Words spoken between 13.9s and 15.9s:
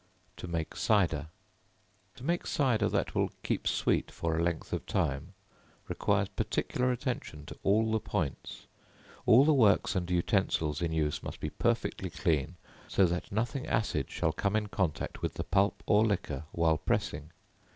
shall come in contact with the pulp